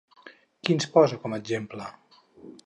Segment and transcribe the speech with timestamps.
[0.69, 1.87] Quins posa com a exemple?